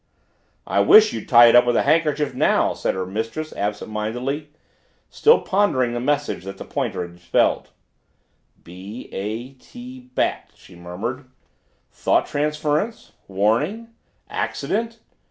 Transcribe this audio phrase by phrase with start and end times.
[0.65, 4.49] "I wish you'd tie it up with a handkerchief now," said her mistress absent mindedly,
[5.11, 7.69] still pondering the message that the pointer had spelled.
[8.63, 11.29] "B A T Bat!" she murmured.
[11.91, 13.89] Thought transference warning
[14.27, 14.97] accident?